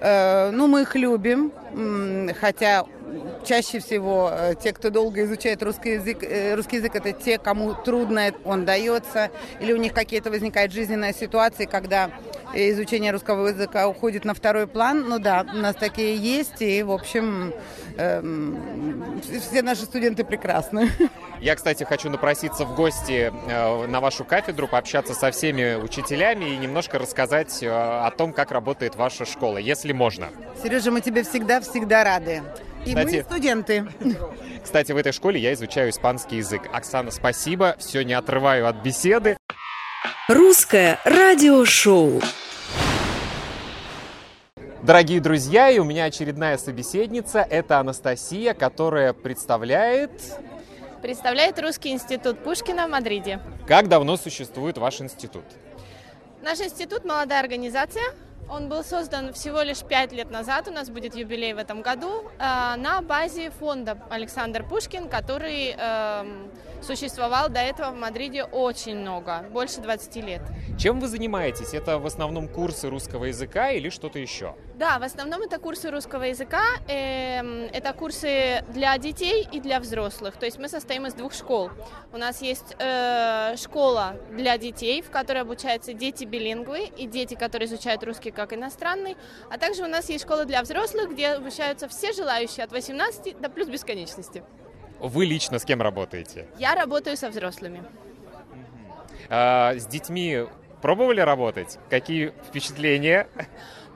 Э, 0.00 0.50
ну, 0.50 0.66
мы 0.66 0.82
их 0.82 0.94
любим, 0.94 1.52
хотя 2.40 2.84
чаще 3.44 3.78
всего 3.78 4.30
э, 4.32 4.54
те, 4.60 4.72
кто 4.72 4.90
долго 4.90 5.24
изучает 5.24 5.62
русский 5.62 5.92
язык, 5.92 6.22
э, 6.22 6.54
русский 6.54 6.76
язык, 6.76 6.96
это 6.96 7.12
те, 7.12 7.38
кому 7.38 7.74
трудно 7.74 8.32
он 8.44 8.64
дается, 8.64 9.30
или 9.60 9.72
у 9.72 9.76
них 9.76 9.92
какие-то 9.92 10.30
возникают 10.30 10.72
жизненные 10.72 11.12
ситуации, 11.12 11.64
когда 11.64 12.10
изучение 12.54 13.12
русского 13.12 13.48
языка 13.48 13.88
уходит 13.88 14.24
на 14.24 14.34
второй 14.34 14.66
план. 14.66 15.08
Ну 15.08 15.18
да, 15.18 15.46
у 15.52 15.58
нас 15.58 15.76
такие 15.76 16.16
есть, 16.16 16.62
и, 16.62 16.82
в 16.82 16.90
общем, 16.90 17.52
эм, 17.96 19.20
все 19.22 19.62
наши 19.62 19.82
студенты 19.82 20.24
прекрасны. 20.24 20.90
Я, 21.40 21.54
кстати, 21.54 21.84
хочу 21.84 22.08
напроситься 22.08 22.64
в 22.64 22.74
гости 22.74 23.30
на 23.88 24.00
вашу 24.00 24.24
кафедру, 24.24 24.68
пообщаться 24.68 25.12
со 25.12 25.30
всеми 25.32 25.74
учителями 25.74 26.46
и 26.46 26.56
немножко 26.56 26.98
рассказать 26.98 27.62
о 27.62 28.10
том, 28.16 28.32
как 28.32 28.52
работает 28.52 28.96
ваша 28.96 29.26
школа, 29.26 29.58
если 29.58 29.85
можно. 29.92 30.28
Сережа, 30.62 30.90
мы 30.90 31.00
тебе 31.00 31.22
всегда-всегда 31.22 32.04
рады. 32.04 32.42
И 32.84 32.90
кстати, 32.90 33.16
мы 33.16 33.22
студенты. 33.22 33.86
Кстати, 34.62 34.92
в 34.92 34.96
этой 34.96 35.12
школе 35.12 35.40
я 35.40 35.52
изучаю 35.54 35.90
испанский 35.90 36.36
язык. 36.36 36.62
Оксана, 36.72 37.10
спасибо. 37.10 37.76
Все 37.78 38.02
не 38.02 38.14
отрываю 38.14 38.66
от 38.66 38.76
беседы. 38.82 39.36
Русское 40.28 40.98
радиошоу. 41.04 42.20
Дорогие 44.82 45.20
друзья, 45.20 45.68
и 45.68 45.78
у 45.78 45.84
меня 45.84 46.04
очередная 46.04 46.58
собеседница. 46.58 47.40
Это 47.40 47.80
Анастасия, 47.80 48.54
которая 48.54 49.12
представляет 49.12 50.10
представляет 51.02 51.60
Русский 51.60 51.90
институт 51.90 52.42
Пушкина 52.42 52.86
в 52.86 52.90
Мадриде. 52.90 53.40
Как 53.68 53.88
давно 53.88 54.16
существует 54.16 54.78
ваш 54.78 55.00
институт? 55.00 55.44
Наш 56.42 56.60
институт– 56.60 57.04
молодая 57.04 57.40
организация. 57.40 58.02
Он 58.48 58.68
был 58.68 58.84
создан 58.84 59.32
всего 59.32 59.62
лишь 59.62 59.82
пять 59.82 60.12
лет 60.12 60.30
назад, 60.30 60.68
у 60.68 60.70
нас 60.70 60.88
будет 60.88 61.16
юбилей 61.16 61.52
в 61.52 61.58
этом 61.58 61.82
году, 61.82 62.24
э, 62.38 62.74
на 62.76 63.02
базе 63.02 63.50
фонда 63.50 63.98
Александр 64.08 64.62
Пушкин, 64.62 65.08
который 65.08 65.74
эм, 65.76 66.48
существовал 66.82 67.48
до 67.48 67.60
этого 67.60 67.90
в 67.90 67.96
Мадриде 67.96 68.44
очень 68.44 68.96
много, 68.96 69.44
больше 69.50 69.80
20 69.80 70.16
лет. 70.16 70.42
Чем 70.78 71.00
вы 71.00 71.08
занимаетесь? 71.08 71.74
Это 71.74 71.98
в 71.98 72.06
основном 72.06 72.48
курсы 72.48 72.88
русского 72.88 73.26
языка 73.26 73.70
или 73.70 73.88
что-то 73.88 74.18
еще? 74.18 74.54
Да, 74.74 74.98
в 74.98 75.02
основном 75.02 75.42
это 75.42 75.58
курсы 75.58 75.90
русского 75.90 76.24
языка. 76.24 76.62
Э, 76.86 77.66
это 77.68 77.92
курсы 77.94 78.62
для 78.74 78.98
детей 78.98 79.48
и 79.50 79.58
для 79.60 79.80
взрослых. 79.80 80.36
То 80.36 80.44
есть 80.44 80.58
мы 80.58 80.68
состоим 80.68 81.06
из 81.06 81.14
двух 81.14 81.32
школ. 81.32 81.70
У 82.12 82.18
нас 82.18 82.42
есть 82.42 82.76
э, 82.78 83.56
школа 83.56 84.16
для 84.32 84.58
детей, 84.58 85.00
в 85.00 85.10
которой 85.10 85.38
обучаются 85.38 85.94
дети 85.94 86.24
билингвы 86.24 86.84
и 86.84 87.06
дети, 87.06 87.34
которые 87.34 87.68
изучают 87.68 88.04
русский 88.04 88.30
как 88.30 88.52
иностранный. 88.52 89.16
А 89.50 89.58
также 89.58 89.82
у 89.82 89.88
нас 89.88 90.10
есть 90.10 90.24
школа 90.24 90.44
для 90.44 90.62
взрослых, 90.62 91.10
где 91.10 91.28
обучаются 91.28 91.88
все 91.88 92.12
желающие 92.12 92.62
от 92.62 92.72
18 92.72 93.40
до 93.40 93.48
плюс 93.48 93.68
бесконечности. 93.68 94.44
Вы 95.00 95.26
лично 95.26 95.58
с 95.58 95.64
кем 95.64 95.82
работаете? 95.82 96.46
Я 96.58 96.74
работаю 96.74 97.16
со 97.16 97.28
взрослыми. 97.28 97.82
А, 99.28 99.74
с 99.74 99.86
детьми 99.86 100.46
пробовали 100.82 101.20
работать? 101.20 101.78
Какие 101.90 102.32
впечатления? 102.48 103.28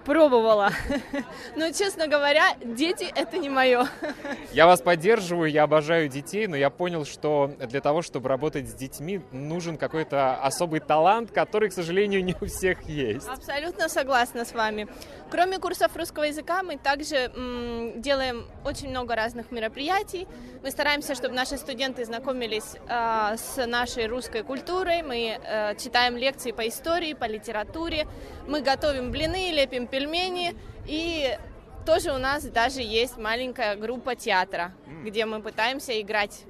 Пробовала. 0.05 0.71
Но, 1.57 1.71
честно 1.73 2.07
говоря, 2.07 2.55
дети— 2.65 3.07
это 3.15 3.39
не 3.39 3.49
мое. 3.49 3.87
Я 4.53 4.67
вас 4.67 4.81
поддерживаю, 4.81 5.51
я 5.51 5.65
обожаю 5.65 6.09
детей, 6.09 6.47
но 6.47 6.57
я 6.57 6.71
понял, 6.71 7.05
что 7.05 7.53
для 7.59 7.81
того, 7.81 8.03
чтобы 8.03 8.29
работать 8.29 8.69
с 8.69 8.75
детьми, 8.75 9.21
нужен 9.31 9.77
какой-то 9.77 10.35
особый 10.43 10.81
талант, 10.81 11.31
который, 11.31 11.69
к 11.69 11.73
сожалению, 11.73 12.25
не 12.31 12.35
у 12.41 12.47
всех 12.47 12.83
есть. 12.89 13.29
Абсолютно 13.29 13.89
согласна 13.89 14.45
с 14.45 14.53
вами. 14.53 14.89
Кроме 15.31 15.59
курсов 15.59 15.97
русского 15.97 16.25
языка, 16.25 16.63
мы 16.63 16.77
также 16.77 17.17
м, 17.17 18.01
делаем 18.01 18.47
очень 18.65 18.91
много 18.91 19.15
разных 19.15 19.53
мероприятий. 19.53 20.27
Мы 20.63 20.71
стараемся, 20.71 21.15
чтобы 21.15 21.35
наши 21.35 21.57
студенты 21.57 22.05
знакомились 22.05 22.75
э, 22.89 23.37
с 23.37 23.67
нашей 23.67 24.07
русской 24.07 24.43
культурой. 24.43 25.03
Мы 25.03 25.39
э, 25.41 25.77
читаем 25.77 26.17
лекции 26.17 26.51
по 26.51 26.67
истории, 26.67 27.15
по 27.15 27.27
литературе. 27.27 28.09
Мы 28.49 28.61
готовим 28.61 29.11
блины, 29.13 29.53
лепим 29.53 29.87
пельмени 29.91 30.55
и 30.87 31.37
тоже 31.85 32.13
у 32.13 32.19
нас 32.19 32.45
даже 32.45 32.83
есть 32.83 33.17
маленькая 33.17 33.77
группа 33.77 34.15
театра, 34.15 34.73
где 35.05 35.25
мы 35.27 35.41
пытаемся 35.41 36.01
играть 36.01 36.45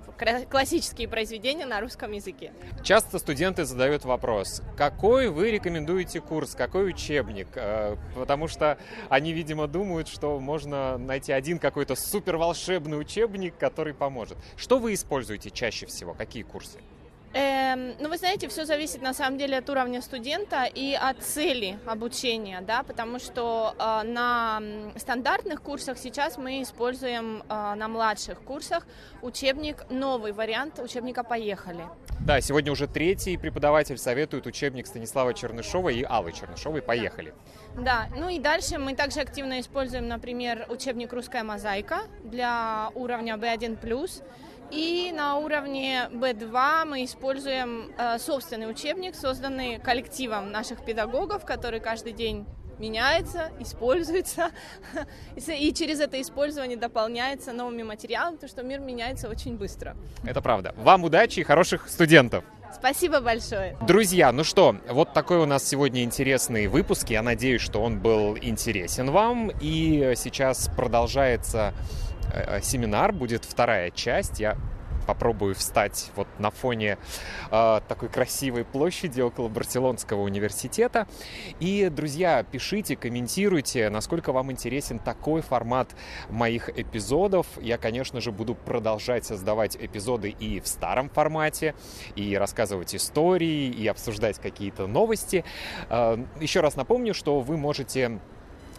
классические 0.51 1.09
произведения 1.09 1.67
на 1.67 1.81
русском 1.81 2.13
языке. 2.13 2.53
Часто 2.83 3.19
студенты 3.19 3.65
задают 3.65 4.05
вопрос, 4.05 4.63
какой 4.77 5.29
вы 5.29 5.51
рекомендуете 5.51 6.21
курс, 6.21 6.55
какой 6.55 6.91
учебник? 6.91 7.49
Э, 7.55 7.97
потому 8.15 8.49
что 8.49 8.77
они, 9.09 9.33
видимо, 9.33 9.67
думают, 9.67 10.09
что 10.09 10.39
можно 10.39 10.99
найти 10.99 11.33
один 11.33 11.59
какой-то 11.59 11.95
супер 11.95 12.37
волшебный 12.37 13.01
учебник, 13.01 13.57
который 13.57 13.95
поможет. 13.95 14.37
Что 14.57 14.79
вы 14.79 14.93
используете 14.95 15.51
чаще 15.51 15.87
всего? 15.87 16.13
Какие 16.13 16.43
курсы? 16.43 16.81
Эм, 17.33 17.95
ну, 18.01 18.09
вы 18.09 18.17
знаете, 18.17 18.49
все 18.49 18.65
зависит 18.65 19.03
на 19.03 19.15
самом 19.15 19.39
деле 19.39 19.59
от 19.59 19.71
уровня 19.71 20.03
студента 20.03 20.65
и 20.65 20.95
от 20.95 21.23
цели 21.23 21.79
обучения, 21.87 22.61
да, 22.61 22.83
потому 22.83 23.21
что 23.21 23.75
э, 23.79 24.03
на 24.05 24.61
стандартных 24.97 25.63
курсах 25.63 25.97
сейчас 25.97 26.39
мы 26.39 26.61
используем 26.61 27.45
э, 27.49 27.75
на 27.77 27.87
младших 27.87 28.41
курсах 28.41 28.85
учебник, 29.23 29.85
новый 29.91 30.33
вариант 30.33 30.81
учебника 30.81 31.23
«Поехали». 31.23 31.85
Да, 32.19 32.41
сегодня 32.41 32.73
уже 32.73 32.89
третий 32.89 33.37
преподаватель 33.37 33.97
советует 33.97 34.47
учебник 34.47 34.89
Станислава 34.89 35.33
Чернышова 35.33 35.91
и 35.91 36.03
Аллы 36.03 36.33
Чернышовой 36.33 36.83
«Поехали». 36.83 37.33
Да, 37.79 38.09
ну 38.17 38.29
и 38.29 38.41
дальше 38.41 38.79
мы 38.79 38.97
также 38.97 39.21
активно 39.21 39.61
используем, 39.61 40.09
например, 40.09 40.67
учебник 40.69 41.13
«Русская 41.13 41.45
мозаика» 41.45 42.01
для 42.25 42.91
уровня 42.97 43.37
B1+, 43.37 43.79
и 44.71 45.13
на 45.13 45.37
уровне 45.37 46.09
B2 46.13 46.85
мы 46.85 47.05
используем 47.05 47.93
э, 47.99 48.19
собственный 48.19 48.71
учебник, 48.71 49.15
созданный 49.15 49.79
коллективом 49.79 50.51
наших 50.51 50.85
педагогов, 50.85 51.45
которые 51.45 51.81
каждый 51.81 52.13
день 52.13 52.47
меняется, 52.79 53.51
используется, 53.61 54.51
и 55.37 55.73
через 55.73 56.01
это 56.01 56.21
использование 56.21 56.77
дополняется 56.77 57.53
новыми 57.53 57.83
материалами, 57.83 58.37
потому 58.37 58.51
что 58.51 58.63
мир 58.63 58.81
меняется 58.81 59.29
очень 59.29 59.57
быстро. 59.57 59.97
Это 60.25 60.41
правда. 60.41 60.75
Вам 60.77 61.05
удачи 61.05 61.41
и 61.41 61.45
хороших 61.45 61.89
студентов! 61.89 62.45
Спасибо 62.73 63.21
большое. 63.21 63.77
Друзья, 63.87 64.31
ну 64.31 64.45
что, 64.45 64.77
вот 64.89 65.13
такой 65.13 65.39
у 65.39 65.47
нас 65.47 65.69
сегодня 65.69 66.05
интересный 66.05 66.69
выпуск. 66.69 67.11
Я 67.11 67.21
надеюсь, 67.21 67.61
что 67.61 67.83
он 67.83 67.99
был 67.99 68.39
интересен 68.41 69.11
вам. 69.11 69.51
И 69.61 70.13
сейчас 70.17 70.71
продолжается 70.77 71.75
семинар, 72.63 73.13
будет 73.13 73.45
вторая 73.45 73.91
часть. 73.91 74.41
Я 74.41 74.57
попробую 75.07 75.55
встать 75.55 76.11
вот 76.15 76.29
на 76.39 76.51
фоне 76.51 76.99
э, 77.51 77.81
такой 77.89 78.09
красивой 78.09 78.65
площади 78.65 79.21
около 79.21 79.49
Барселонского 79.49 80.21
университета. 80.21 81.09
И, 81.59 81.89
друзья, 81.89 82.45
пишите, 82.45 82.97
комментируйте, 82.97 83.91
насколько 83.91 84.33
вам 84.33 84.53
интересен 84.53 84.99
такой 84.99 85.41
формат 85.41 85.91
моих 86.29 86.69
эпизодов. 86.69 87.47
Я, 87.61 87.79
конечно 87.79 88.21
же, 88.21 88.31
буду 88.31 88.55
продолжать 88.55 89.25
создавать 89.25 89.77
эпизоды 89.77 90.31
и 90.31 90.61
в 90.61 90.69
старом 90.69 91.09
формате, 91.11 91.75
и 92.15 92.37
рассказывать 92.37 92.95
истории, 92.95 93.69
и 93.69 93.87
обсуждать 93.89 94.39
какие-то 94.39 94.87
новости. 94.87 95.45
Э, 95.89 96.19
еще 96.41 96.61
раз 96.61 96.77
напомню, 96.77 97.15
что 97.15 97.41
вы 97.41 97.57
можете 97.57 98.21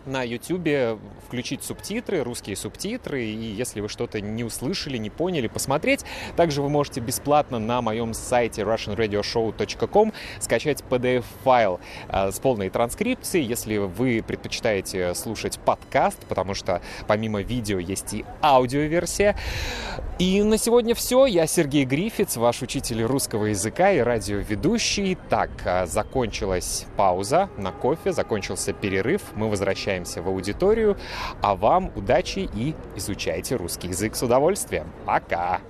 на 0.05 0.23
YouTube 0.23 0.99
включить 1.27 1.63
субтитры, 1.63 2.23
русские 2.23 2.55
субтитры, 2.55 3.23
и 3.23 3.53
если 3.53 3.81
вы 3.81 3.89
что-то 3.89 4.19
не 4.21 4.43
услышали, 4.43 4.97
не 4.97 5.09
поняли, 5.09 5.47
посмотреть. 5.47 6.03
Также 6.35 6.61
вы 6.61 6.69
можете 6.69 6.99
бесплатно 6.99 7.59
на 7.59 7.81
моем 7.81 8.13
сайте 8.13 8.63
russianradioshow.com 8.63 10.13
скачать 10.39 10.83
PDF-файл 10.89 11.79
э, 12.09 12.31
с 12.31 12.39
полной 12.39 12.69
транскрипцией, 12.69 13.45
если 13.45 13.77
вы 13.77 14.23
предпочитаете 14.25 15.13
слушать 15.15 15.59
подкаст, 15.59 16.19
потому 16.27 16.53
что 16.53 16.81
помимо 17.07 17.41
видео 17.41 17.79
есть 17.79 18.13
и 18.13 18.25
аудиоверсия. 18.41 19.37
И 20.19 20.43
на 20.43 20.57
сегодня 20.57 20.93
все. 20.93 21.25
Я 21.25 21.47
Сергей 21.47 21.85
Грифиц, 21.85 22.37
ваш 22.37 22.61
учитель 22.61 23.03
русского 23.03 23.45
языка 23.45 23.91
и 23.91 23.99
радиоведущий. 23.99 25.17
Так, 25.29 25.49
э, 25.65 25.85
закончилась 25.85 26.85
пауза 26.97 27.49
на 27.57 27.71
кофе, 27.71 28.11
закончился 28.11 28.73
перерыв. 28.73 29.21
Мы 29.35 29.49
возвращаемся 29.49 29.90
возвращаемся 29.91 30.21
в 30.21 30.27
аудиторию. 30.27 30.97
А 31.41 31.55
вам 31.55 31.91
удачи 31.95 32.49
и 32.53 32.75
изучайте 32.95 33.55
русский 33.55 33.89
язык 33.89 34.15
с 34.15 34.23
удовольствием. 34.23 34.87
Пока! 35.05 35.61